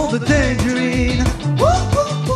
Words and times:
monde 0.00 0.18
de 0.18 0.24
Tangerine. 0.24 1.24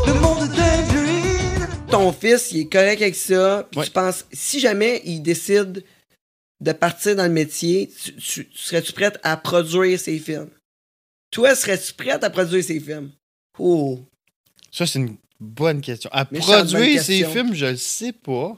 Le 0.06 0.20
monde 0.20 0.48
de 0.48 0.54
Tangerine. 0.54 1.86
Ton 1.90 2.12
fils, 2.12 2.52
il 2.52 2.60
est 2.60 2.68
correct 2.72 3.00
avec 3.02 3.14
ça. 3.14 3.66
Puis 3.70 3.80
Ouais. 3.80 3.86
tu 3.86 3.92
penses, 3.92 4.24
si 4.32 4.60
jamais 4.60 5.00
il 5.04 5.20
décide 5.20 5.84
de 6.60 6.72
partir 6.72 7.16
dans 7.16 7.24
le 7.24 7.32
métier, 7.32 7.88
tu, 7.88 8.14
tu- 8.16 8.46
tu- 8.48 8.58
serais-tu 8.58 8.92
prête 8.92 9.18
à 9.22 9.36
produire 9.36 9.98
ses 9.98 10.18
films? 10.18 10.50
Toi, 11.30 11.54
serais-tu 11.54 11.92
prête 11.94 12.22
à 12.22 12.30
produire 12.30 12.62
ses 12.62 12.80
films? 12.80 13.10
Oh. 13.58 13.98
Ça, 14.70 14.86
c'est 14.86 14.98
une 14.98 15.16
bonne 15.40 15.80
question. 15.80 16.10
À 16.12 16.24
produire 16.24 17.02
ces 17.02 17.20
question. 17.20 17.32
films, 17.32 17.54
je 17.54 17.66
le 17.66 17.76
sais 17.76 18.12
pas. 18.12 18.56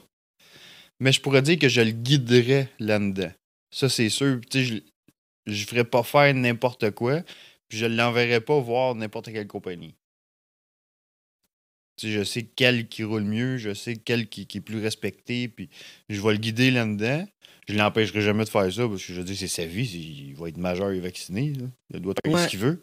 Mais 1.01 1.13
je 1.13 1.21
pourrais 1.21 1.43
dire 1.43 1.59
que 1.59 1.69
je 1.69 1.81
le 1.83 1.91
guiderais 1.91 2.69
là-dedans. 2.79 3.31
Ça, 3.71 3.89
c'est 3.89 4.09
sûr. 4.09 4.41
Tu 4.51 4.59
sais, 4.59 4.65
je, 4.65 5.53
je 5.53 5.65
ferais 5.67 5.85
pas 5.85 6.03
faire 6.03 6.33
n'importe 6.35 6.91
quoi. 6.93 7.23
Puis 7.69 7.79
je 7.79 7.87
l'enverrais 7.87 8.41
pas 8.41 8.59
voir 8.61 8.95
n'importe 8.95 9.33
quelle 9.33 9.47
compagnie. 9.47 9.95
Tu 11.97 12.09
sais, 12.09 12.13
je 12.13 12.25
sais 12.25 12.43
quel 12.43 12.89
qui 12.89 13.05
roule 13.05 13.25
mieux, 13.25 13.57
je 13.57 13.73
sais 13.73 13.97
quel 13.97 14.29
qui, 14.29 14.47
qui 14.47 14.59
est 14.59 14.61
plus 14.61 14.81
respecté, 14.81 15.49
puis 15.49 15.71
je 16.11 16.21
vais 16.21 16.33
le 16.33 16.39
guider 16.39 16.71
là-dedans. 16.71 17.27
Je 17.69 17.75
l'empêcherai 17.75 18.21
jamais 18.21 18.45
de 18.45 18.51
faire 18.51 18.71
ça, 18.73 18.87
parce 18.87 19.05
que 19.05 19.13
je 19.13 19.19
veux 19.19 19.25
dire, 19.25 19.37
c'est 19.37 19.49
sa 19.49 19.65
vie, 19.65 19.87
il 20.29 20.35
va 20.37 20.49
être 20.51 20.59
majeur 20.59 20.91
et 20.93 21.01
vacciné. 21.01 21.53
là. 21.55 21.65
Il 21.95 22.01
doit 22.01 22.15
faire 22.25 22.35
Ouais. 22.35 22.45
ce 22.45 22.49
qu'il 22.49 22.59
veut. 22.61 22.83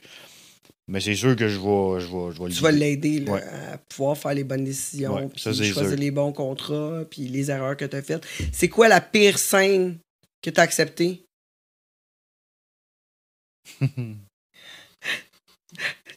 Mais 0.88 1.00
c'est 1.00 1.16
sûr 1.16 1.36
que 1.38 1.48
je 1.48 1.58
vais, 1.60 2.00
je 2.02 2.08
vais, 2.08 2.34
je 2.36 2.42
vais 2.42 2.50
le 2.50 2.54
Tu 2.56 2.62
vas 2.62 2.72
l'aider 2.72 3.24
Ouais. 3.30 3.42
à 3.44 3.78
pouvoir 3.78 4.18
faire 4.18 4.34
les 4.34 4.44
bonnes 4.44 4.66
décisions, 4.66 5.14
Ouais, 5.16 5.30
puis 5.30 5.40
choisir 5.40 5.74
sûr. 5.76 5.96
les 5.96 6.12
bons 6.12 6.34
contrats, 6.34 7.06
puis 7.10 7.28
les 7.30 7.50
erreurs 7.52 7.78
que 7.78 7.86
tu 7.86 7.96
as 7.96 8.02
faites. 8.02 8.26
C'est 8.52 8.68
quoi 8.68 8.88
la 8.90 9.00
pire 9.00 9.38
scène 9.38 10.00
que 10.42 10.50
tu 10.50 10.60
as 10.60 10.64
acceptée? 10.64 11.24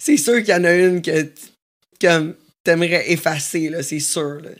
C'est 0.06 0.18
sûr 0.18 0.36
qu'il 0.36 0.50
y 0.50 0.54
en 0.54 0.62
a 0.62 0.72
une 0.72 1.02
que 1.02 1.34
comme 2.00 2.36
t'aimerais 2.62 3.10
effacer, 3.10 3.68
là, 3.70 3.82
c'est 3.82 3.98
sûr. 3.98 4.40
Là. 4.40 4.52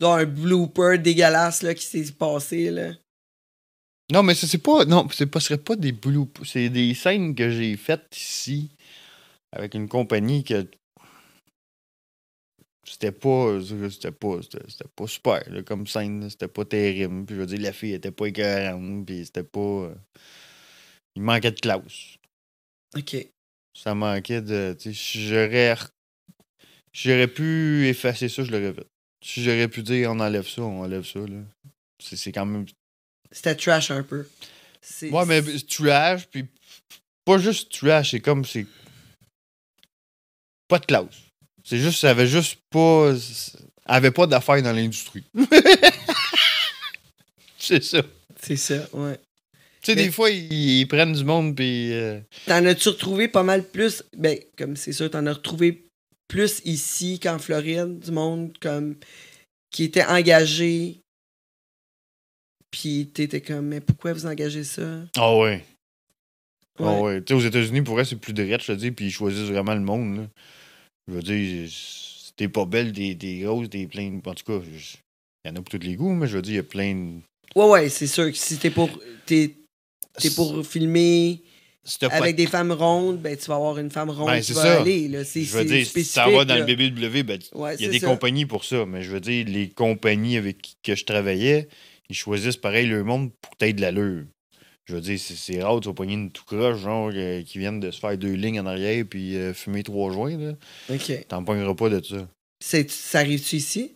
Dans 0.00 0.14
un 0.14 0.24
blooper 0.24 0.98
dégueulasse 0.98 1.62
là, 1.62 1.72
qui 1.72 1.84
s'est 1.86 2.10
passé. 2.10 2.72
Là. 2.72 2.94
Non, 4.12 4.24
mais 4.24 4.34
ça, 4.34 4.48
c'est 4.48 4.58
pas. 4.58 4.84
Non, 4.84 5.06
c'est 5.12 5.26
pas, 5.26 5.38
ce 5.38 5.46
serait 5.46 5.62
pas 5.62 5.76
des 5.76 5.92
blue. 5.92 6.26
C'est 6.44 6.70
des 6.70 6.92
scènes 6.94 7.36
que 7.36 7.48
j'ai 7.50 7.76
faites 7.76 8.08
ici 8.16 8.68
avec 9.52 9.74
une 9.74 9.88
compagnie 9.88 10.42
que. 10.42 10.66
C'était 12.84 13.12
pas. 13.12 13.60
C'était 13.90 14.10
pas. 14.10 14.40
C'était 14.42 14.88
pas 14.96 15.06
super 15.06 15.48
là, 15.52 15.62
comme 15.62 15.86
scène. 15.86 16.28
C'était 16.28 16.48
pas 16.48 16.64
terrible. 16.64 17.24
Puis 17.24 17.36
je 17.36 17.40
veux 17.42 17.46
dire, 17.46 17.60
la 17.60 17.72
fille 17.72 17.94
était 17.94 18.10
pas 18.10 18.26
écœurante. 18.26 19.06
Puis 19.06 19.26
c'était 19.26 19.44
pas. 19.44 19.60
euh, 19.60 19.94
Il 21.14 21.22
manquait 21.22 21.52
de 21.52 21.60
classe. 21.60 22.16
OK. 22.96 23.35
Ça 23.82 23.94
manquait 23.94 24.40
de. 24.40 24.74
tu 24.80 24.94
sais, 24.94 25.20
J'aurais. 25.28 25.76
J'aurais 26.92 27.28
pu 27.28 27.86
effacer 27.88 28.28
ça, 28.30 28.42
je 28.42 28.50
l'aurais 28.50 28.72
fait. 28.72 28.86
Si 29.22 29.42
j'aurais 29.42 29.68
pu 29.68 29.82
dire 29.82 30.10
on 30.10 30.18
enlève 30.20 30.48
ça, 30.48 30.62
on 30.62 30.82
enlève 30.82 31.04
ça. 31.04 31.18
là. 31.20 31.42
C'est 32.02 32.16
c'est 32.16 32.32
quand 32.32 32.46
même 32.46 32.64
C'était 33.30 33.54
trash 33.54 33.90
un 33.90 34.02
peu. 34.02 34.26
C'est- 34.80 35.10
Ouais, 35.10 35.26
mais 35.26 35.42
trash, 35.68 36.26
puis 36.28 36.46
pas 37.24 37.38
juste 37.38 37.70
trash, 37.72 38.12
c'est 38.12 38.20
comme 38.20 38.44
c'est. 38.44 38.66
Pas 40.68 40.78
de 40.78 40.86
classe. 40.86 41.06
C'est 41.64 41.78
juste, 41.78 42.00
ça 42.00 42.10
avait 42.10 42.26
juste 42.28 42.58
pas. 42.70 43.12
avait 43.84 44.10
pas 44.10 44.26
d'affaires 44.26 44.62
dans 44.62 44.72
l'industrie. 44.72 45.24
c'est 47.58 47.82
ça. 47.82 48.02
C'est 48.40 48.56
ça, 48.56 48.86
ouais. 48.92 49.18
Tu 49.86 49.92
sais, 49.92 49.96
des 49.96 50.10
fois, 50.10 50.30
ils, 50.30 50.80
ils 50.80 50.88
prennent 50.88 51.12
du 51.12 51.22
monde, 51.24 51.54
puis. 51.54 51.92
euh, 51.92 52.18
T'en 52.46 52.64
as-tu 52.66 52.88
retrouvé 52.88 53.28
pas 53.28 53.44
mal 53.44 53.62
plus? 53.62 54.02
Ben, 54.16 54.36
comme 54.58 54.74
c'est 54.74 54.92
sûr, 54.92 55.08
t'en 55.08 55.24
as 55.26 55.34
retrouvé 55.34 55.84
plus 56.26 56.60
ici 56.64 57.20
qu'en 57.20 57.38
Floride, 57.38 58.00
du 58.00 58.10
monde 58.10 58.52
comme 58.58 58.96
qui 59.70 59.84
était 59.84 60.04
engagé. 60.04 61.00
Puis 62.72 63.10
t'étais 63.14 63.40
comme, 63.40 63.66
mais 63.68 63.80
pourquoi 63.80 64.12
vous 64.12 64.26
engagez 64.26 64.64
ça? 64.64 65.02
Ah 65.16 65.36
ouais. 65.36 65.64
Ah 66.78 66.82
Ouais. 66.82 67.00
ouais. 67.00 67.20
Tu 67.22 67.26
sais, 67.28 67.34
aux 67.34 67.46
États-Unis, 67.46 67.82
pour 67.82 67.94
vrai, 67.94 68.04
c'est 68.04 68.16
plus 68.16 68.32
direct, 68.32 68.64
je 68.64 68.72
te 68.72 68.76
dis, 68.78 68.90
puis 68.90 69.06
ils 69.06 69.10
choisissent 69.12 69.48
vraiment 69.50 69.74
le 69.74 69.80
monde, 69.80 70.16
là. 70.16 70.22
Je 71.06 71.14
veux 71.14 71.22
dire, 71.22 71.70
t'es 72.36 72.48
pas 72.48 72.64
belle, 72.64 72.92
t'es 72.92 73.16
t'es 73.18 73.38
grosse, 73.38 73.70
t'es 73.70 73.86
plein. 73.86 74.20
En 74.26 74.34
tout 74.34 74.44
cas, 74.44 74.60
il 74.64 75.48
y 75.48 75.52
en 75.52 75.54
a 75.54 75.62
pour 75.62 75.68
tous 75.68 75.78
les 75.86 75.94
goûts, 75.94 76.12
mais 76.12 76.26
je 76.26 76.34
veux 76.36 76.42
dire, 76.42 76.54
il 76.54 76.56
y 76.56 76.58
a 76.58 76.64
plein 76.64 76.92
de. 76.94 77.20
Ouais, 77.54 77.68
ouais, 77.68 77.88
c'est 77.88 78.08
sûr 78.08 78.26
que 78.26 78.36
si 78.36 78.58
t'es 78.58 78.70
pour, 78.70 78.90
t'es, 79.24 79.54
t'es 80.18 80.30
pour 80.30 80.66
filmer 80.66 81.42
avec 82.10 82.34
des 82.34 82.46
femmes 82.46 82.72
rondes, 82.72 83.20
ben 83.20 83.36
tu 83.36 83.44
vas 83.46 83.54
avoir 83.56 83.78
une 83.78 83.90
femme 83.90 84.10
ronde 84.10 84.26
Ben, 84.26 84.40
qui 84.40 84.52
va 84.52 84.62
ça. 84.62 84.80
aller. 84.80 85.06
Là. 85.08 85.24
C'est, 85.24 85.42
Je 85.44 85.52
veux 85.52 85.60
c'est 85.60 85.64
dire, 85.76 85.86
si 85.86 86.04
ça 86.04 86.28
va 86.28 86.44
dans 86.44 86.56
là. 86.56 86.64
le 86.66 86.74
BBW, 86.74 87.22
ben, 87.22 87.38
Ouais, 87.54 87.76
il 87.76 87.82
y 87.84 87.88
a 87.88 87.90
des 87.90 88.00
ça. 88.00 88.06
compagnies 88.08 88.44
pour 88.46 88.64
ça. 88.64 88.84
Mais 88.86 89.02
je 89.02 89.10
veux 89.10 89.20
dire, 89.20 89.46
les 89.46 89.68
compagnies 89.70 90.36
avec 90.36 90.60
qui 90.62 90.76
que 90.82 90.94
je 90.96 91.04
travaillais, 91.04 91.68
ils 92.08 92.16
choisissent 92.16 92.56
pareil 92.56 92.86
le 92.88 93.04
monde 93.04 93.30
pour 93.40 93.54
t'aies 93.56 93.72
de 93.72 93.80
l'allure. 93.80 94.24
Je 94.86 94.94
veux 94.94 95.00
dire, 95.00 95.18
c'est, 95.18 95.62
rare, 95.62 95.80
tu 95.80 95.88
vas 95.88 95.94
pogner 95.94 96.14
une 96.14 96.30
tout 96.30 96.44
croche, 96.44 96.78
genre, 96.78 97.10
euh, 97.12 97.42
qui 97.42 97.58
viennent 97.58 97.80
de 97.80 97.90
se 97.90 97.98
faire 97.98 98.16
deux 98.16 98.32
lignes 98.34 98.60
en 98.60 98.66
arrière 98.66 99.04
puis 99.08 99.36
euh, 99.36 99.52
fumer 99.52 99.82
trois 99.82 100.12
joints, 100.12 100.36
là. 100.38 100.52
OK. 100.90 101.26
T'en 101.28 101.42
pogneras 101.44 101.74
pas 101.74 101.88
de 101.88 102.00
ça. 102.04 102.28
Ça 102.60 103.18
arrive-tu 103.18 103.56
ici? 103.56 103.92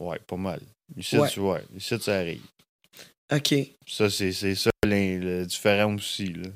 Ouais, 0.00 0.18
pas 0.26 0.36
mal. 0.36 0.60
Ici, 0.96 1.18
Ouais. 1.18 1.28
tu 1.28 1.40
vois, 1.40 1.60
ici, 1.76 1.94
ça 2.00 2.18
arrive. 2.18 2.42
OK. 3.32 3.54
Ça, 3.86 4.08
c'est, 4.10 4.32
ça 4.32 4.70
le 4.84 5.44
différent 5.44 5.94
aussi, 5.94 6.32
là. 6.32 6.48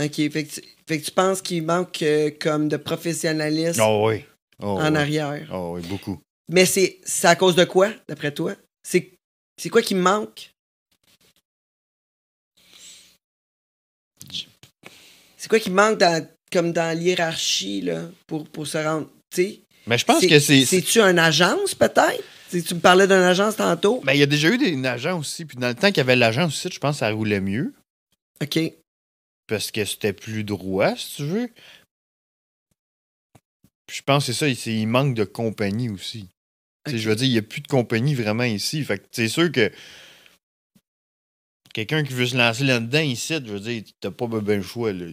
OK. 0.00 0.14
Fait 0.14 0.44
que 0.44 0.54
tu, 0.54 0.62
fait 0.86 1.00
que 1.00 1.04
tu 1.04 1.10
penses 1.10 1.42
qu'il 1.42 1.62
manque 1.64 2.02
euh, 2.02 2.30
comme 2.40 2.68
de 2.68 2.76
professionnalisme 2.76 3.80
Ah 3.82 3.98
oui. 3.98 4.24
Oh, 4.60 4.78
en 4.80 4.92
oui. 4.92 4.98
arrière. 4.98 5.48
Ah 5.50 5.70
oui, 5.70 5.82
beaucoup. 5.82 6.20
Mais 6.48 6.64
c'est, 6.66 7.00
à 7.24 7.36
cause 7.36 7.56
de 7.56 7.64
quoi, 7.64 7.90
d'après 8.08 8.32
toi? 8.32 8.54
C'est, 8.82 9.10
quoi 9.70 9.82
qui 9.82 9.94
manque? 9.94 10.50
C'est 15.36 15.48
quoi 15.48 15.60
qui 15.60 15.70
manque 15.70 15.98
dans, 15.98 16.26
comme 16.52 16.72
dans 16.72 16.96
l'hiérarchie, 16.98 17.80
là, 17.82 18.02
pour, 18.26 18.48
pour 18.48 18.66
se 18.66 18.78
rendre, 18.78 19.08
tu 19.34 19.42
sais? 19.42 19.60
Mais 19.86 19.98
je 19.98 20.04
pense 20.04 20.20
que 20.20 20.38
c'est... 20.38 20.64
c'est- 20.64 20.64
C'est-tu 20.64 21.00
une 21.00 21.18
agence, 21.18 21.74
peut-être? 21.74 22.22
Tu 22.50 22.74
me 22.74 22.80
parlais 22.80 23.06
d'une 23.06 23.16
agence 23.16 23.56
tantôt? 23.56 24.00
Ben, 24.04 24.12
il 24.14 24.20
y 24.20 24.22
a 24.22 24.26
déjà 24.26 24.48
eu 24.48 24.58
des 24.58 24.68
une 24.68 24.86
agent 24.86 25.18
aussi. 25.18 25.44
Puis 25.44 25.56
dans 25.58 25.68
le 25.68 25.74
temps 25.74 25.88
qu'il 25.88 25.98
y 25.98 26.00
avait 26.00 26.16
l'agent 26.16 26.46
aussi, 26.46 26.68
je 26.72 26.78
pense 26.78 26.96
que 26.96 27.00
ça 27.00 27.10
roulait 27.10 27.40
mieux. 27.40 27.74
OK. 28.42 28.58
parce 29.46 29.70
que 29.70 29.84
c'était 29.84 30.12
plus 30.12 30.44
droit, 30.44 30.94
si 30.96 31.16
tu 31.16 31.24
veux. 31.24 31.50
Puis 33.86 33.96
je 33.98 34.02
pense 34.02 34.26
que 34.26 34.32
c'est 34.32 34.54
ça, 34.54 34.70
il 34.70 34.86
manque 34.86 35.14
de 35.14 35.24
compagnie 35.24 35.88
aussi. 35.88 36.28
Je 36.86 37.08
veux 37.08 37.16
dire, 37.16 37.26
il 37.26 37.32
n'y 37.32 37.38
a 37.38 37.42
plus 37.42 37.60
de 37.60 37.66
compagnie 37.68 38.14
vraiment 38.14 38.44
ici. 38.44 38.84
Fait 38.84 38.98
que 38.98 39.04
c'est 39.10 39.28
sûr 39.28 39.50
que 39.50 39.70
quelqu'un 41.74 42.02
qui 42.02 42.12
veut 42.12 42.26
se 42.26 42.36
lancer 42.36 42.64
là-dedans 42.64 43.00
ici, 43.00 43.34
je 43.34 43.52
veux 43.52 43.60
dire, 43.60 43.82
t'as 44.00 44.10
pas 44.10 44.26
ben 44.26 44.56
le 44.56 44.62
choix. 44.62 44.92
là. 44.92 45.06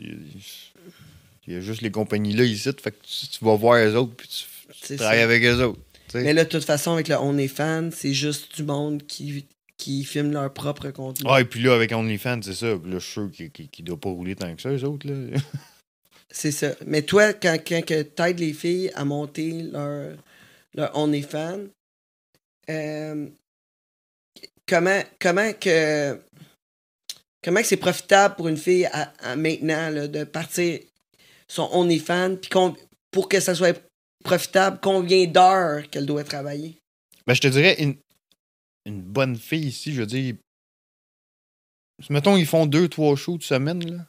Il 1.47 1.53
y 1.53 1.56
a- 1.56 1.62
juste 1.62 1.81
les 1.81 1.91
compagnies 1.91 2.34
là 2.34 2.44
ici. 2.44 2.69
Fait 2.81 2.91
que 2.91 2.97
tu, 3.06 3.28
tu 3.28 3.44
vas 3.46 3.56
voir 3.56 3.78
les 3.78 3.96
autres 3.96 4.16
puis 4.16 4.28
tu, 4.28 4.96
travailles 4.97 5.19
ça. 5.19 5.23
avec 5.23 5.41
les 5.41 5.62
autres. 5.62 5.79
Mais 6.14 6.34
là, 6.34 6.44
de 6.44 6.50
toute 6.50 6.64
façon, 6.64 6.92
avec 6.92 7.08
le 7.08 7.16
OnlyFans, 7.16 7.90
c'est 7.92 8.14
juste 8.14 8.56
du 8.56 8.64
monde 8.64 9.06
qui, 9.06 9.46
qui 9.78 10.04
filme 10.04 10.32
leur 10.32 10.54
propre 10.54 10.90
contenu. 10.92 11.30
Ah, 11.30 11.42
et 11.42 11.46
puis 11.46 11.62
là, 11.62 11.74
avec 11.74 11.92
OnlyFans, 11.92 12.42
c'est 12.44 12.54
ça. 12.54 12.76
Puis 12.78 12.92
là, 12.92 13.00
je 13.00 13.04
suis 13.04 13.12
sûr 13.14 13.32
qu'il 13.32 13.70
ne 13.80 13.86
doit 13.86 14.00
pas 14.00 14.10
rouler 14.10 14.36
tant 14.36 14.56
que 14.56 14.62
ça, 14.62 14.70
les 14.70 14.84
autres. 14.84 15.08
Là. 15.08 15.38
C'est 16.32 16.52
ça. 16.52 16.76
Mais 16.86 17.02
toi, 17.02 17.32
quand, 17.32 17.58
quand 17.66 17.82
t'aides 17.86 18.40
les 18.40 18.52
filles 18.52 18.92
à 18.94 19.06
monter 19.06 19.64
leur, 19.72 20.18
leur 20.74 20.98
OnlyFans, 20.98 21.62
euh, 22.70 23.28
comment, 24.68 25.02
comment 25.18 25.54
que 25.54 26.20
comment 27.42 27.62
que 27.62 27.68
c'est 27.68 27.78
profitable 27.78 28.36
pour 28.36 28.50
une 28.50 28.58
fille 28.58 28.85
à, 28.85 29.14
à 29.20 29.38
maintenant 29.38 29.90
là, 29.90 30.09
de 30.09 30.26
partir 30.26 30.79
son 31.47 31.70
OnlyFans, 31.72 32.35
puis 32.35 32.50
pour 33.12 33.29
que 33.29 33.40
ça 33.40 33.56
soit 33.56 33.79
profitable, 34.26 34.80
combien 34.82 35.26
d'heures 35.28 35.90
qu'elle 35.90 36.06
doit 36.06 36.26
travailler? 36.26 36.78
Ben, 37.26 37.34
je 37.34 37.42
te 37.42 37.48
dirais, 37.48 37.76
une, 37.82 37.96
une 38.86 39.02
bonne 39.02 39.38
fille 39.38 39.68
ici, 39.68 39.94
je 39.94 40.02
veux 40.02 40.08
dire. 40.08 40.36
Mettons, 42.10 42.36
ils 42.36 42.46
font 42.46 42.66
deux, 42.66 42.90
trois 42.90 43.16
shows 43.16 43.38
de 43.38 43.44
semaine, 43.44 43.84
là. 43.90 44.06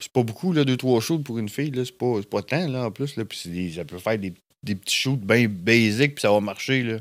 C'est 0.00 0.10
pas 0.10 0.22
beaucoup, 0.22 0.52
là, 0.52 0.64
deux, 0.64 0.76
trois 0.76 1.00
shows 1.00 1.18
pour 1.18 1.38
une 1.38 1.48
fille, 1.48 1.70
là. 1.70 1.84
C'est 1.84 1.98
pas, 1.98 2.22
pas 2.22 2.42
tant, 2.42 2.66
là, 2.68 2.86
en 2.86 2.90
plus, 2.90 3.16
là. 3.16 3.24
Puis 3.24 3.74
ça 3.74 3.84
peut 3.84 3.98
faire 3.98 4.18
des, 4.18 4.32
des 4.62 4.74
petits 4.74 4.96
shows 4.96 5.16
bien 5.16 5.48
basiques, 5.48 6.14
puis 6.14 6.22
ça 6.22 6.32
va 6.32 6.40
marcher, 6.40 6.82
là. 6.82 6.98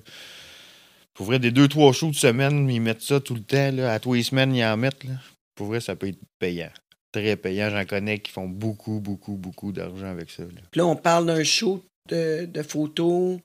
Pour 1.14 1.26
vrai, 1.26 1.40
des 1.40 1.52
deux, 1.52 1.68
trois 1.68 1.94
shows 1.94 2.12
de 2.12 2.16
semaine, 2.16 2.70
ils 2.70 2.82
mettent 2.82 3.02
ça 3.02 3.20
tout 3.20 3.36
le 3.36 3.44
temps, 3.44 3.72
là. 3.72 3.94
À 3.94 4.00
tous 4.00 4.14
les 4.14 4.24
semaines, 4.24 4.54
ils 4.54 4.64
en 4.64 4.76
mettent, 4.76 5.04
là. 5.04 5.14
Pour 5.56 5.68
vrai, 5.68 5.80
ça 5.80 5.96
peut 5.96 6.08
être 6.08 6.20
payant. 6.40 6.72
Très 7.12 7.36
payant. 7.36 7.70
J'en 7.70 7.86
connais 7.86 8.20
qui 8.20 8.32
font 8.32 8.48
beaucoup, 8.48 9.00
beaucoup, 9.00 9.36
beaucoup 9.36 9.72
d'argent 9.72 10.08
avec 10.08 10.30
ça, 10.30 10.44
là. 10.44 10.62
Là, 10.74 10.86
on 10.86 10.96
parle 10.96 11.26
d'un 11.26 11.44
show 11.44 11.84
de, 12.10 12.46
de 12.46 12.62
photos 12.64 13.40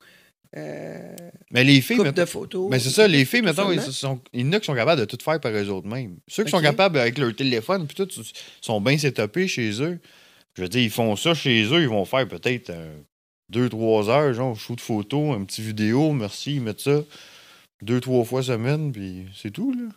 euh, 0.56 1.16
Mais 1.50 1.64
les 1.64 1.80
filles, 1.80 1.98
mettons- 1.98 2.20
de 2.22 2.24
photos. 2.26 2.70
Mais 2.70 2.78
c'est 2.78 2.90
ça, 2.90 3.06
les 3.06 3.24
filles, 3.24 3.42
mettons, 3.42 3.66
seulement? 3.66 3.82
ils 3.86 3.92
sont, 3.92 4.20
il 4.32 4.46
y 4.46 4.48
en 4.48 4.52
a 4.52 4.60
qui 4.60 4.66
sont 4.66 4.74
capables 4.74 5.00
de 5.00 5.04
tout 5.06 5.18
faire 5.22 5.40
par 5.40 5.52
eux 5.52 5.68
autres 5.68 5.88
mêmes. 5.88 6.16
Ceux 6.28 6.44
qui 6.44 6.50
sont 6.50 6.62
capables 6.62 6.98
avec 6.98 7.18
leur 7.18 7.34
téléphone, 7.34 7.86
puis 7.86 7.96
tout, 7.96 8.08
sont 8.60 8.80
bien 8.80 8.96
setupés 8.96 9.48
chez 9.48 9.82
eux. 9.82 9.98
Je 10.56 10.62
veux 10.62 10.68
dire, 10.68 10.80
ils 10.82 10.90
font 10.90 11.14
ça 11.16 11.34
chez 11.34 11.64
eux, 11.64 11.82
ils 11.82 11.88
vont 11.88 12.04
faire 12.06 12.26
peut-être 12.26 12.70
euh, 12.70 12.96
deux, 13.50 13.68
trois 13.68 14.08
heures, 14.08 14.32
genre, 14.32 14.56
shoot 14.58 14.80
photo, 14.80 15.32
un 15.32 15.44
petit 15.44 15.60
vidéo, 15.60 16.12
merci, 16.12 16.54
ils 16.54 16.62
mettent 16.62 16.80
ça 16.80 17.02
deux, 17.82 18.00
trois 18.00 18.24
fois 18.24 18.42
semaine, 18.42 18.90
puis 18.92 19.26
c'est 19.34 19.50
tout, 19.50 19.72
là. 19.72 19.88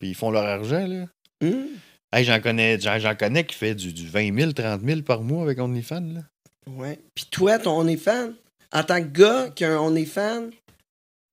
Puis 0.00 0.08
ils 0.10 0.14
font 0.16 0.30
leur 0.32 0.44
argent, 0.44 0.86
là. 0.86 1.06
Hum, 1.44 1.66
Hey, 2.12 2.24
j'en 2.24 2.40
connais, 2.40 2.80
j'en, 2.80 3.14
connais 3.14 3.44
qui 3.44 3.54
fait 3.54 3.74
du, 3.74 3.92
du 3.92 4.08
20 4.08 4.34
000, 4.34 4.52
30 4.52 4.82
000 4.82 5.02
par 5.02 5.22
mois 5.22 5.42
avec 5.42 5.58
OnlyFans, 5.58 6.14
là. 6.14 6.20
Ouais. 6.66 6.98
Puis 7.14 7.26
toi, 7.30 7.58
ton 7.58 7.78
OnlyFans, 7.80 8.32
en 8.72 8.82
tant 8.84 9.00
que 9.02 9.08
gars 9.08 9.50
qui 9.50 9.64
a 9.64 9.72
un 9.74 9.78
OnlyFans, 9.78 10.50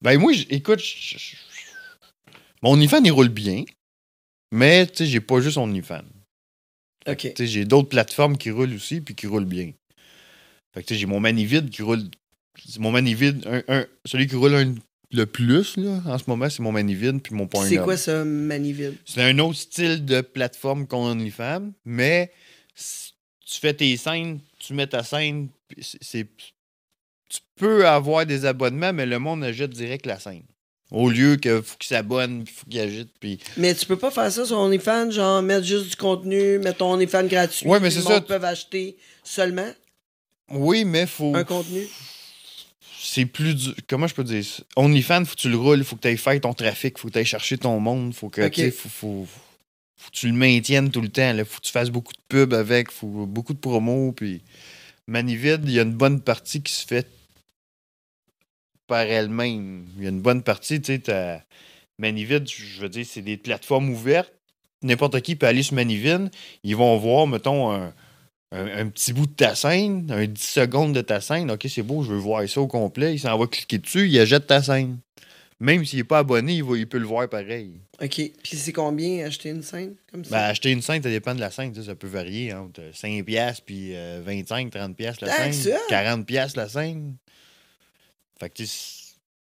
Ben 0.01 0.19
moi, 0.19 0.33
écoute, 0.49 0.81
mon 2.61 2.71
OnlyFans, 2.73 3.03
il 3.03 3.11
roule 3.11 3.29
bien, 3.29 3.63
mais, 4.51 4.85
tu 4.87 4.97
sais, 4.97 5.05
j'ai 5.05 5.21
pas 5.21 5.39
juste 5.39 5.57
OnlyFans. 5.57 6.03
OK. 7.07 7.17
Tu 7.17 7.31
sais, 7.37 7.47
j'ai 7.47 7.65
d'autres 7.65 7.89
plateformes 7.89 8.37
qui 8.37 8.51
roulent 8.51 8.73
aussi 8.73 8.99
puis 8.99 9.15
qui 9.15 9.27
roulent 9.27 9.45
bien. 9.45 9.71
Fait 10.73 10.81
que 10.81 10.87
tu 10.87 10.93
sais, 10.95 10.99
j'ai 10.99 11.05
mon 11.05 11.19
Manivide 11.19 11.69
qui 11.69 11.83
roule. 11.83 12.03
Mon 12.79 12.91
Manivide, 12.91 13.45
un, 13.47 13.63
un- 13.67 13.85
celui 14.05 14.27
qui 14.27 14.35
roule 14.35 14.55
un- 14.55 14.75
le 15.11 15.25
plus 15.25 15.77
là, 15.77 16.01
en 16.05 16.17
ce 16.17 16.23
moment, 16.27 16.49
c'est 16.49 16.61
mon 16.61 16.71
Manivide 16.71 17.21
puis 17.21 17.33
mon 17.33 17.47
Pornhub. 17.47 17.69
C'est 17.69 17.83
quoi 17.83 17.97
ça, 17.97 18.23
Maniville? 18.23 18.95
C'est 19.05 19.21
un 19.21 19.37
autre 19.39 19.57
style 19.57 20.05
de 20.05 20.21
plateforme 20.21 20.87
qu'on 20.87 21.11
OnlyFans, 21.11 21.71
mais 21.85 22.31
si 22.73 23.13
tu 23.45 23.59
fais 23.59 23.73
tes 23.73 23.95
scènes, 23.97 24.39
tu 24.59 24.73
mets 24.73 24.87
ta 24.87 25.03
scène, 25.03 25.49
c'est-. 25.79 26.27
Tu 27.29 27.39
peux 27.55 27.87
avoir 27.87 28.25
des 28.25 28.45
abonnements, 28.45 28.93
mais 28.93 29.05
le 29.05 29.19
monde 29.19 29.43
achète 29.43 29.71
direct 29.71 30.05
la 30.05 30.19
scène. 30.19 30.43
Au 30.91 31.09
lieu 31.09 31.35
que 31.37 31.61
faut 31.61 31.77
qu'il 31.77 31.87
s'abonne, 31.87 32.43
puis 32.43 32.53
faut 32.53 32.65
qu'il 32.69 32.79
agite, 32.79 33.09
puis. 33.19 33.39
Mais 33.57 33.73
tu 33.73 33.85
peux 33.85 33.97
pas 33.97 34.11
faire 34.11 34.31
ça 34.31 34.45
sur 34.45 34.57
OnlyFans, 34.59 35.11
genre 35.11 35.41
mettre 35.41 35.65
juste 35.65 35.89
du 35.89 35.95
contenu, 35.95 36.59
mettre 36.59 36.77
ton 36.77 36.93
OnlyFans 36.93 37.25
gratuit. 37.25 37.67
Ouais, 37.67 37.79
mais 37.79 37.89
c'est 37.89 38.01
ça. 38.01 38.21
peuvent 38.21 38.45
acheter 38.45 38.97
seulement? 39.23 39.69
Oui, 40.51 40.85
mais 40.85 41.07
faut. 41.07 41.35
un 41.35 41.43
contenu? 41.43 41.87
C'est 43.15 43.25
plus 43.25 43.55
dur. 43.55 43.73
Comment 43.87 44.07
je 44.07 44.13
peux 44.13 44.25
dire 44.25 44.43
ça? 44.43 44.61
OnlyFans, 44.75 45.23
faut 45.23 45.35
que 45.35 45.39
tu 45.39 45.49
le 45.49 45.55
roules, 45.55 45.85
faut 45.85 45.95
que 45.95 46.01
tu 46.01 46.09
ailles 46.09 46.17
faire 46.17 46.41
ton 46.41 46.53
trafic, 46.53 46.97
faut 46.97 47.07
que 47.07 47.13
tu 47.13 47.19
ailles 47.19 47.25
chercher 47.25 47.57
ton 47.57 47.79
monde, 47.79 48.13
faut 48.13 48.29
que 48.29 48.49
faut, 48.71 48.89
faut, 48.89 49.27
faut 49.95 50.11
que 50.11 50.15
tu 50.15 50.27
le 50.27 50.33
maintiennes 50.33 50.91
tout 50.91 50.99
le 50.99 51.07
temps. 51.07 51.31
Là. 51.31 51.45
Faut 51.45 51.59
que 51.59 51.65
tu 51.65 51.71
fasses 51.71 51.89
beaucoup 51.89 52.11
de 52.11 52.19
pubs 52.27 52.53
avec, 52.53 52.91
faut 52.91 53.25
beaucoup 53.25 53.53
de 53.53 53.59
promos. 53.59 54.11
Puis 54.11 54.41
Manivide, 55.07 55.61
il 55.63 55.71
y 55.71 55.79
a 55.79 55.83
une 55.83 55.93
bonne 55.93 56.19
partie 56.19 56.61
qui 56.61 56.73
se 56.73 56.85
fait 56.85 57.07
par 58.85 59.01
elle-même. 59.01 59.87
Il 59.97 60.03
y 60.03 60.07
a 60.07 60.09
une 60.09 60.21
bonne 60.21 60.43
partie, 60.43 60.81
tu 60.81 61.01
sais, 61.05 61.41
Manivide, 61.97 62.49
je 62.49 62.81
veux 62.81 62.89
dire, 62.89 63.05
c'est 63.09 63.21
des 63.21 63.37
plateformes 63.37 63.89
ouvertes. 63.89 64.33
N'importe 64.81 65.21
qui 65.21 65.37
peut 65.37 65.47
aller 65.47 65.63
sur 65.63 65.75
Manivide. 65.75 66.29
Ils 66.63 66.75
vont 66.75 66.97
voir, 66.97 67.27
mettons, 67.27 67.71
un, 67.71 67.93
un- 68.51 68.67
un 68.85 68.87
petit 68.89 69.11
bout 69.13 69.25
de 69.25 69.33
ta 69.33 69.55
scène, 69.55 70.09
un 70.11 70.25
10 70.25 70.41
secondes 70.41 70.93
de 70.93 71.01
ta 71.01 71.19
scène. 71.21 71.49
OK, 71.51 71.65
c'est 71.69 71.81
beau, 71.83 72.03
je 72.03 72.11
veux 72.11 72.17
voir 72.17 72.47
ça 72.47 72.61
au 72.61 72.67
complet. 72.67 73.13
Il 73.15 73.19
s'en 73.19 73.37
va 73.37 73.47
cliquer 73.47 73.77
dessus, 73.79 74.07
il 74.07 74.19
achète 74.19 74.47
ta 74.47 74.61
scène. 74.61 74.99
Même 75.59 75.85
s'il 75.85 75.99
n'est 75.99 76.03
pas 76.03 76.19
abonné, 76.19 76.55
il, 76.55 76.63
va- 76.63 76.77
il 76.77 76.87
peut 76.87 76.97
le 76.97 77.05
voir 77.05 77.29
pareil. 77.29 77.71
OK. 78.01 78.09
Puis 78.09 78.57
c'est 78.57 78.73
combien 78.73 79.25
acheter 79.25 79.49
une 79.49 79.61
scène 79.63 79.95
comme 80.11 80.21
Ben, 80.23 80.29
ça? 80.29 80.45
acheter 80.47 80.71
une 80.71 80.81
scène, 80.81 81.01
ça 81.01 81.09
dépend 81.09 81.33
de 81.33 81.39
la 81.39 81.49
scène. 81.49 81.73
Ça 81.81 81.95
peut 81.95 82.07
varier 82.07 82.53
entre 82.53 82.81
5$ 82.93 83.23
piastres 83.23 83.63
puis 83.65 83.95
euh, 83.95 84.21
25, 84.25 84.69
30$ 84.73 84.93
piastres 84.95 85.23
la 85.25 85.31
Tant 85.31 85.45
que 85.47 85.53
scène. 85.53 85.73
ça? 85.73 85.79
40$ 85.89 86.25
piastres 86.25 86.57
la 86.59 86.67
scène. 86.67 87.15
Fait 88.37 88.49
que 88.49 88.63
tu 88.63 88.69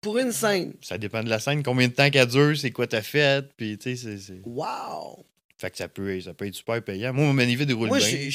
Pour 0.00 0.18
une 0.18 0.32
scène? 0.32 0.72
ça 0.82 0.98
dépend 0.98 1.22
de 1.22 1.28
la 1.30 1.38
scène, 1.38 1.62
combien 1.62 1.86
de 1.86 1.92
temps 1.92 2.10
qu'elle 2.10 2.26
dure, 2.26 2.56
c'est 2.58 2.72
quoi 2.72 2.88
t'as 2.88 3.02
fait, 3.02 3.46
puis 3.56 3.78
tu 3.78 3.96
sais, 3.96 3.96
c'est- 3.96 4.18
c'est... 4.18 4.40
Wow! 4.44 5.24
Fait 5.60 5.70
que 5.70 5.76
ça 5.76 5.88
peut, 5.88 6.20
ça 6.22 6.32
peut 6.32 6.46
être 6.46 6.54
super 6.54 6.82
payant. 6.82 7.12
Moi, 7.12 7.24
mon 7.26 7.32
manivide, 7.34 7.68
il 7.68 7.74
roule 7.74 7.88
Moi, 7.88 7.98
bien. 7.98 8.28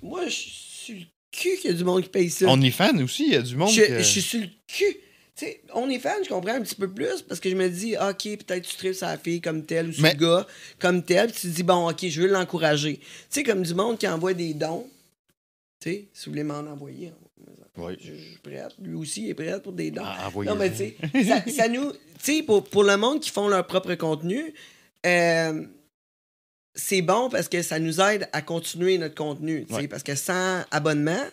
moi, 0.00 0.28
je 0.28 0.30
suis 0.30 1.00
le 1.00 1.06
cul 1.32 1.56
qu'il 1.60 1.70
y 1.70 1.74
a 1.74 1.76
du 1.76 1.82
monde 1.82 2.02
qui 2.04 2.08
paye 2.08 2.30
ça. 2.30 2.46
OnlyFans 2.46 3.02
aussi, 3.02 3.24
il 3.26 3.32
y 3.32 3.36
a 3.36 3.42
du 3.42 3.56
monde 3.56 3.70
Je, 3.70 3.82
que... 3.82 3.98
je 3.98 4.02
suis 4.04 4.22
sur 4.22 4.40
le 4.40 4.46
cul. 4.68 4.96
Tu 5.34 5.44
sais, 5.44 5.60
on 5.74 5.90
est 5.90 5.98
fan, 5.98 6.14
je 6.24 6.28
comprends 6.30 6.54
un 6.54 6.62
petit 6.62 6.76
peu 6.76 6.88
plus 6.90 7.20
parce 7.22 7.40
que 7.40 7.50
je 7.50 7.56
me 7.56 7.68
dis, 7.68 7.94
OK, 7.96 8.22
peut-être 8.22 8.66
tu 8.66 8.76
tripes 8.76 9.00
la 9.02 9.18
fille 9.18 9.40
comme 9.40 9.66
telle 9.66 9.90
ou 9.90 9.92
Mais- 9.98 10.14
le 10.14 10.18
gars 10.20 10.46
comme 10.78 11.02
tel. 11.02 11.30
Puis 11.32 11.40
tu 11.42 11.48
te 11.48 11.52
dis, 11.56 11.62
bon, 11.64 11.90
OK, 11.90 12.06
je 12.08 12.22
veux 12.22 12.28
l'encourager. 12.28 12.98
Tu 12.98 13.04
sais, 13.28 13.42
comme 13.42 13.62
du 13.62 13.74
monde 13.74 13.98
qui 13.98 14.06
envoie 14.08 14.32
des 14.32 14.54
dons. 14.54 14.88
Tu 15.80 15.90
sais, 15.90 16.04
si 16.14 16.26
vous 16.26 16.30
voulez 16.32 16.44
m'en 16.44 16.60
envoyer, 16.60 17.12
Ouais. 17.76 17.94
je, 18.00 18.12
je 18.14 18.18
suis 18.18 18.38
prête. 18.42 18.74
Lui 18.80 18.94
aussi, 18.94 19.24
il 19.24 19.30
est 19.30 19.34
prêt 19.34 19.60
pour 19.60 19.72
des 19.72 19.90
dons. 19.90 20.00
Ah. 20.04 20.30
Non, 20.34 20.54
mais 20.54 20.70
tu 20.70 20.76
sais, 20.78 20.96
ça, 21.24 21.42
ça 21.50 21.68
nous. 21.68 21.92
Tu 21.92 22.36
sais, 22.36 22.42
pour, 22.42 22.64
pour 22.64 22.84
le 22.84 22.96
monde 22.96 23.20
qui 23.20 23.28
font 23.30 23.48
leur 23.48 23.66
propre 23.66 23.94
contenu, 23.96 24.54
euh, 25.04 25.62
c'est 26.76 27.02
bon 27.02 27.28
parce 27.30 27.48
que 27.48 27.62
ça 27.62 27.78
nous 27.78 28.00
aide 28.00 28.28
à 28.32 28.42
continuer 28.42 28.98
notre 28.98 29.14
contenu. 29.16 29.66
Ouais. 29.70 29.88
Parce 29.88 30.02
que 30.02 30.14
sans 30.14 30.62
abonnement, 30.70 31.24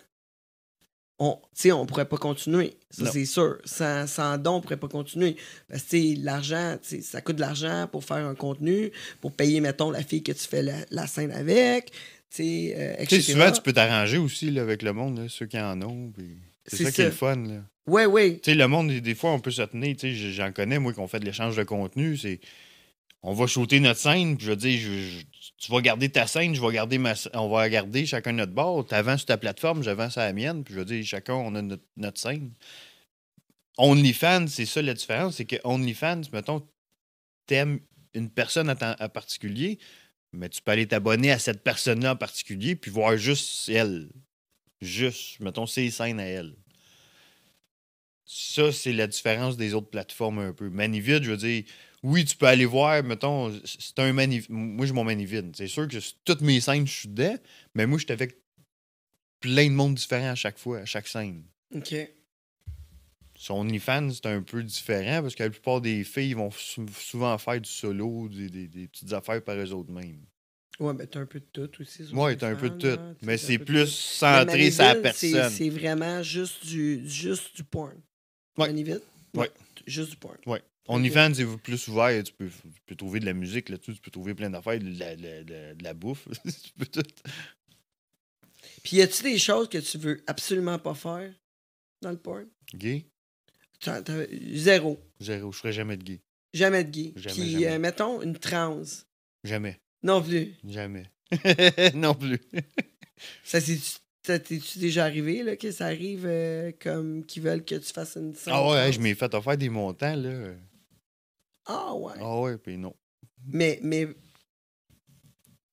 on 1.20 1.38
on 1.72 1.86
pourrait 1.86 2.08
pas 2.10 2.18
continuer. 2.18 2.74
Ça, 2.90 3.12
c'est 3.12 3.26
sûr. 3.26 3.58
Sans, 3.66 4.08
sans 4.08 4.38
don, 4.38 4.56
on 4.56 4.62
pourrait 4.62 4.78
pas 4.78 4.88
continuer. 4.88 5.36
Parce 5.70 5.84
que 5.84 6.24
l'argent, 6.24 6.78
ça 6.82 7.22
coûte 7.22 7.36
de 7.36 7.42
l'argent 7.42 7.88
pour 7.92 8.04
faire 8.04 8.26
un 8.26 8.36
contenu, 8.36 8.92
pour 9.22 9.32
payer, 9.32 9.62
mettons, 9.62 9.92
la 9.92 10.04
fille 10.04 10.24
que 10.24 10.32
tu 10.32 10.48
fais 10.48 10.64
la, 10.64 10.74
la 10.90 11.06
scène 11.08 11.32
avec, 11.32 11.92
euh, 12.40 12.96
etc. 12.98 13.22
souvent, 13.22 13.52
tu 13.52 13.62
peux 13.62 13.74
t'arranger 13.74 14.18
aussi 14.18 14.50
là, 14.50 14.64
avec 14.64 14.82
le 14.82 14.94
monde, 14.94 15.20
là, 15.20 15.26
ceux 15.30 15.46
qui 15.46 15.60
en 15.60 15.82
ont. 15.84 16.12
puis 16.12 16.38
C'est 16.66 16.84
ça, 16.86 16.92
qui 16.92 17.02
est 17.02 17.06
le 17.06 17.12
fun. 17.12 17.36
Là. 17.36 17.62
Tu 18.44 18.52
sais, 18.52 18.56
le 18.56 18.68
monde, 18.68 18.90
des- 18.92 19.16
fois, 19.16 19.32
on 19.32 19.40
peut 19.40 19.52
se 19.52 19.62
tenir. 19.62 19.96
J'en 20.02 20.52
connais, 20.52 20.80
moi, 20.80 20.94
qu'on 20.94 21.08
fait 21.08 21.20
de 21.20 21.26
l'échange 21.26 21.56
de 21.56 21.64
contenu. 21.64 22.18
C'est. 22.18 22.40
On 23.24 23.34
va 23.34 23.48
shooter 23.48 23.80
notre 23.80 24.02
scène, 24.02 24.36
puis 24.36 24.46
je 24.46 24.52
veux 24.52 25.24
tu 25.58 25.72
vas 25.72 25.80
garder 25.80 26.10
ta 26.10 26.28
scène, 26.28 26.54
je 26.54 26.62
vais 26.62 26.74
garder 26.74 26.98
ma 26.98 27.14
on 27.34 27.48
va 27.48 27.70
garder 27.70 28.06
chacun 28.06 28.34
notre 28.34 28.52
bord. 28.52 28.86
T'avances 28.86 29.22
sur 29.22 29.28
ta 29.28 29.38
plateforme, 29.38 29.82
j'avance 29.82 30.18
à 30.18 30.26
la 30.26 30.34
mienne, 30.34 30.66
puis 30.66 30.74
je 30.74 30.80
veux 30.80 30.86
dire, 30.86 31.06
chacun, 31.06 31.36
on 31.36 31.56
a 31.56 31.62
notre, 31.62 32.18
scène. 32.18 32.52
OnlyFans, 33.78 34.48
c'est 34.48 34.66
ça 34.66 34.82
la 34.82 34.94
différence, 34.94 35.38
c'est 35.38 35.46
que 35.46 35.56
OnlyFans, 35.64 36.24
mettons, 36.34 36.68
t'aimes 37.48 37.80
une 38.14 38.30
personne 38.30 38.70
en, 38.70 38.76
en 38.76 39.10
particulier, 39.10 39.80
mais 40.34 40.50
tu 40.50 40.62
peux 40.62 40.72
aller 40.72 40.88
t'abonner 40.88 41.32
à 41.32 41.40
cette 41.40 41.64
personne-là 41.64 42.12
en 42.12 42.16
particulier, 42.18 42.76
puis 42.76 42.92
voir 42.92 43.16
juste 43.16 43.70
elle. 43.70 44.10
Juste, 44.82 45.40
mettons, 45.40 45.66
ses 45.66 45.90
scènes 45.92 46.20
à 46.20 46.26
elle. 46.26 46.56
Ça, 48.26 48.74
c'est 48.74 48.92
la 48.92 49.08
différence 49.08 49.56
des 49.56 49.74
autres 49.74 49.90
plateformes 49.90 50.40
un 50.40 50.54
peu. 50.54 50.70
Manivide, 50.70 51.24
je 51.24 51.32
veux 51.32 51.38
dire, 51.38 51.64
oui, 52.04 52.26
tu 52.26 52.36
peux 52.36 52.46
aller 52.48 52.66
voir, 52.66 53.02
mettons, 53.04 53.52
c'est 53.66 53.98
un 54.00 54.12
Manivide. 54.14 54.50
Moi, 54.50 54.86
j'ai 54.86 54.94
mon 54.94 55.04
Manivide. 55.04 55.56
C'est 55.56 55.68
sûr 55.68 55.88
que 55.88 55.98
toutes 56.26 56.42
mes 56.42 56.60
scènes, 56.62 56.86
je 56.86 56.92
suis 56.94 57.10
dedans, 57.10 57.36
mais 57.74 57.86
moi, 57.88 57.98
je 57.98 58.04
suis 58.04 58.12
avec 58.14 58.38
plein 59.40 59.68
de 59.68 59.74
monde 59.74 59.96
différents 59.96 60.32
à 60.32 60.36
chaque 60.36 60.58
fois, 60.58 60.80
à 60.80 60.86
chaque 60.86 61.08
scène. 61.08 61.44
OK. 61.76 61.96
Son 63.36 63.56
OnlyFans, 63.56 64.12
c'est 64.12 64.28
un 64.28 64.42
peu 64.42 64.64
différent 64.64 65.22
parce 65.22 65.36
que 65.36 65.44
la 65.44 65.50
plupart 65.50 65.82
des 65.82 66.04
filles 66.04 66.34
vont 66.34 66.52
sou- 66.52 66.86
souvent 66.98 67.38
faire 67.38 67.60
du 67.60 67.70
solo, 67.70 68.30
des, 68.30 68.48
des- 68.50 68.68
des 68.68 68.88
petites 68.88 69.12
affaires 69.12 69.44
par 69.44 69.56
eux 69.58 69.72
autres 69.74 69.92
mêmes. 69.92 70.22
Ouais, 70.80 70.94
mais 70.94 71.06
t'as 71.08 71.20
un 71.20 71.26
peu 71.26 71.40
de 71.40 71.46
tout 71.46 71.82
aussi. 71.82 72.04
Ouais, 72.14 72.36
t'as 72.36 72.50
un 72.50 72.56
peu 72.56 72.70
de 72.70 72.78
tout. 72.78 72.88
là, 72.88 73.14
Mais 73.22 73.38
c'est 73.38 73.58
plus 73.60 73.88
centré 73.88 74.72
sur 74.72 74.84
la 74.84 74.96
personne. 74.96 75.50
C'est 75.52 75.70
vraiment 75.70 76.24
juste 76.24 76.66
du, 76.66 77.08
juste 77.08 77.56
du 77.56 77.64
porn. 77.64 77.94
Ouais. 78.58 78.68
Maniville? 78.68 79.02
Ouais. 79.36 79.52
Juste 79.86 80.12
du 80.12 80.16
porn. 80.18 80.38
OnlyFans, 80.88 81.34
c'est 81.34 81.46
plus 81.58 81.88
ouvert. 81.88 82.24
Tu 82.24 82.34
peux, 82.34 82.48
tu 82.50 82.82
peux 82.86 82.96
trouver 82.96 83.20
de 83.20 83.26
la 83.26 83.34
musique 83.34 83.70
là-dessus, 83.70 83.94
tu 83.94 84.02
peux 84.02 84.12
trouver 84.12 84.34
plein 84.36 84.50
d'affaires, 84.50 84.80
de 84.80 85.00
la, 85.00 85.16
de 85.16 85.22
la- 85.24 85.44
de 85.44 85.54
la- 85.54 85.76
de 85.76 85.84
la 85.84 85.94
bouffe. 85.94 86.28
tu 86.44 86.72
peux 86.78 86.86
tout. 86.86 87.10
Puis 88.84 88.98
y 88.98 89.02
a-tu 89.02 89.24
des 89.24 89.38
choses 89.40 89.70
que 89.70 89.78
tu 89.78 89.98
veux 89.98 90.24
absolument 90.28 90.80
pas 90.80 90.94
faire 90.94 91.34
dans 92.02 92.12
le 92.12 92.18
porn? 92.18 92.46
Gay? 92.76 93.06
Zéro. 94.54 95.00
Zéro. 95.20 95.52
Je 95.52 95.58
ferai 95.58 95.74
jamais 95.74 95.98
de 95.98 96.04
gay. 96.04 96.22
Jamais 96.54 96.84
de 96.84 96.90
gay. 96.92 97.14
Jamais, 97.16 97.36
Puis, 97.36 97.52
jamais. 97.52 97.68
euh, 97.68 97.80
mettons, 97.80 98.22
une 98.22 98.38
transe. 98.38 99.06
Jamais. 99.44 99.80
Non 100.04 100.22
plus. 100.22 100.54
Jamais. 100.68 101.10
non 101.96 102.14
plus. 102.14 102.40
Ça, 103.44 103.60
c'est. 103.62 103.80
ça 104.26 104.38
T'es-tu 104.40 104.80
déjà 104.80 105.06
arrivé, 105.06 105.44
là, 105.44 105.56
que 105.56 105.72
ça 105.72 105.86
arrive 105.86 106.26
euh, 106.26 106.72
comme 106.80 107.26
qu'ils 107.26 107.42
veulent 107.44 107.64
que 107.64 107.76
tu 107.76 107.92
fasses 107.94 108.16
une 108.18 108.34
scène 108.36 108.54
Ah 108.56 108.68
ouais, 108.70 108.84
trans? 108.84 108.92
je 108.92 109.00
m'ai 109.00 109.16
fait 109.16 109.34
offrir 109.34 109.58
des 109.58 109.70
montants, 109.70 110.16
là. 110.16 110.54
Ah 111.66 111.94
ouais. 111.96 112.14
Ah 112.20 112.40
ouais, 112.42 112.58
puis 112.58 112.78
non. 112.78 112.94
Mais, 113.46 113.80
mais. 113.82 114.08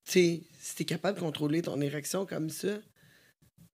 Tu 0.05 0.11
sais, 0.11 0.41
si 0.59 0.75
t'es 0.75 0.85
capable 0.85 1.17
de 1.17 1.23
contrôler 1.23 1.61
ton 1.61 1.79
érection 1.81 2.25
comme 2.25 2.49
ça, 2.49 2.69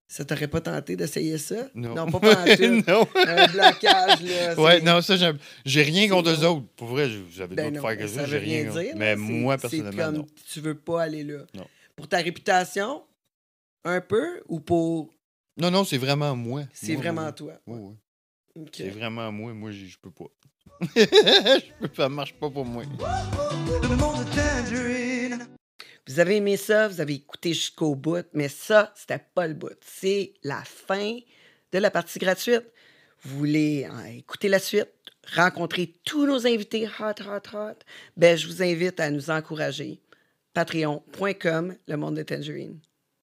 ça 0.06 0.24
t'aurait 0.24 0.48
pas 0.48 0.60
tenté 0.60 0.96
d'essayer 0.96 1.36
ça? 1.36 1.68
Non. 1.74 1.94
pas 2.10 2.20
pas 2.20 2.42
en 2.42 2.56
tout. 2.56 2.90
non. 2.90 3.06
Un 3.26 3.46
blocage, 3.48 4.22
là. 4.22 4.54
Ouais, 4.58 4.80
non, 4.80 5.00
ça, 5.02 5.16
j'ai 5.64 5.82
rien 5.82 6.08
contre 6.08 6.30
eux 6.30 6.44
autres. 6.46 6.66
Pour 6.76 6.88
vrai, 6.88 7.10
j'avais 7.30 7.54
Ben 7.54 7.70
d'autres 7.72 7.82
non, 7.82 7.88
faire 7.88 7.98
que 7.98 8.06
ça 8.06 8.26
j'ai 8.26 8.38
rien 8.38 8.70
dire. 8.70 8.94
mais 8.96 9.16
moi, 9.16 9.58
personnellement, 9.58 10.04
comme 10.04 10.14
non. 10.16 10.26
tu 10.50 10.60
veux 10.60 10.76
pas 10.78 11.02
aller 11.02 11.24
là. 11.24 11.40
Non. 11.54 11.66
Pour 11.94 12.08
ta 12.08 12.18
réputation, 12.18 13.02
un 13.84 14.00
peu, 14.00 14.42
ou 14.48 14.60
pour. 14.60 15.12
Non, 15.56 15.70
non, 15.70 15.84
c'est 15.84 15.98
vraiment 15.98 16.34
moi. 16.36 16.62
C'est 16.72 16.94
vraiment 16.94 17.22
moi. 17.22 17.32
toi. 17.32 17.54
Ouais, 17.66 17.78
ouais. 17.78 17.94
C'est 18.72 18.90
vraiment 18.90 19.30
moi. 19.32 19.52
Moi, 19.52 19.70
je 19.70 19.96
peux 20.00 20.10
pas. 20.10 20.26
Je 20.96 21.72
peux- 21.80 21.90
ça 21.96 22.08
marche 22.08 22.34
pas 22.34 22.50
pour 22.50 22.64
moi. 22.64 22.84
Le 22.84 23.96
monde 23.96 24.24
de 24.24 24.34
Tangerine. 24.34 25.46
Vous 26.06 26.20
avez 26.20 26.36
aimé 26.36 26.56
ça, 26.56 26.88
vous 26.88 27.00
avez 27.00 27.14
écouté 27.14 27.52
jusqu'au 27.52 27.94
bout, 27.94 28.26
mais 28.32 28.48
ça, 28.48 28.92
c'était 28.96 29.22
pas 29.34 29.46
le 29.46 29.54
bout. 29.54 29.76
C'est 29.82 30.34
la 30.42 30.62
fin 30.64 31.18
de 31.72 31.78
la 31.78 31.90
partie 31.90 32.18
gratuite. 32.18 32.64
Vous 33.22 33.38
voulez 33.38 33.86
euh, 33.90 34.06
écouter 34.18 34.48
la 34.48 34.58
suite, 34.58 34.88
rencontrer 35.34 35.92
tous 36.04 36.26
nos 36.26 36.46
invités 36.46 36.86
hot, 36.86 37.22
hot, 37.26 37.56
hot, 37.56 37.74
ben, 38.16 38.36
je 38.38 38.46
vous 38.46 38.62
invite 38.62 39.00
à 39.00 39.10
nous 39.10 39.30
encourager. 39.30 40.00
Patreon.com, 40.54 41.74
le 41.86 41.96
monde 41.96 42.16
de 42.16 42.22
Tangerine. 42.22 42.78